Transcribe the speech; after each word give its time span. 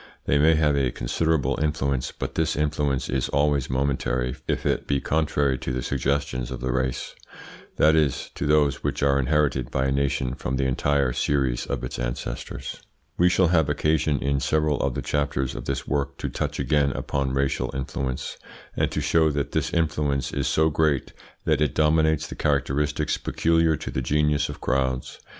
They 0.25 0.39
may 0.39 0.55
have 0.55 0.75
a 0.75 0.89
considerable 0.89 1.59
influence, 1.61 2.11
but 2.11 2.33
this 2.33 2.55
influence 2.55 3.07
is 3.07 3.29
always 3.29 3.69
momentary 3.69 4.35
if 4.47 4.65
it 4.65 4.87
be 4.87 4.99
contrary 4.99 5.59
to 5.59 5.71
the 5.71 5.83
suggestions 5.83 6.49
of 6.49 6.59
the 6.59 6.71
race; 6.71 7.13
that 7.75 7.95
is, 7.95 8.31
to 8.33 8.47
those 8.47 8.83
which 8.83 9.03
are 9.03 9.19
inherited 9.19 9.69
by 9.69 9.85
a 9.85 9.91
nation 9.91 10.33
from 10.33 10.55
the 10.55 10.65
entire 10.65 11.13
series 11.13 11.67
of 11.67 11.83
its 11.83 11.99
ancestors. 11.99 12.81
We 13.19 13.29
shall 13.29 13.49
have 13.49 13.69
occasion 13.69 14.17
in 14.17 14.39
several 14.39 14.79
of 14.81 14.95
the 14.95 15.03
chapters 15.03 15.53
of 15.53 15.65
this 15.65 15.87
work 15.87 16.17
to 16.17 16.29
touch 16.29 16.59
again 16.59 16.91
upon 16.93 17.33
racial 17.33 17.69
influence, 17.75 18.39
and 18.75 18.89
to 18.89 19.01
show 19.01 19.29
that 19.29 19.51
this 19.51 19.71
influence 19.71 20.33
is 20.33 20.47
so 20.47 20.71
great 20.71 21.13
that 21.45 21.61
it 21.61 21.75
dominates 21.75 22.25
the 22.25 22.33
characteristics 22.33 23.19
peculiar 23.19 23.75
to 23.77 23.91
the 23.91 24.01
genius 24.01 24.49
of 24.49 24.59
crowds. 24.61 25.19